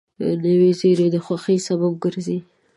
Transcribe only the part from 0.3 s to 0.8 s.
نوې